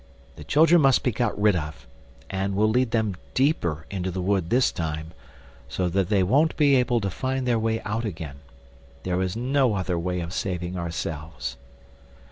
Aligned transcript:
The 0.35 0.43
children 0.43 0.81
must 0.81 1.03
be 1.03 1.11
got 1.11 1.39
rid 1.39 1.55
of; 1.55 1.85
we'll 2.33 2.67
lead 2.71 2.89
them 2.89 3.17
deeper 3.35 3.85
into 3.91 4.09
the 4.09 4.19
wood 4.19 4.49
this 4.49 4.71
time, 4.71 5.11
so 5.69 5.89
that 5.89 6.09
they 6.09 6.23
won't 6.23 6.57
be 6.57 6.75
able 6.75 6.99
to 7.01 7.11
find 7.11 7.47
their 7.47 7.59
way 7.59 7.83
out 7.83 8.03
again. 8.03 8.37
There 9.03 9.21
is 9.21 9.35
no 9.35 9.75
other 9.75 9.99
way 9.99 10.21
of 10.21 10.33
saving 10.33 10.75
ourselves." 10.75 11.55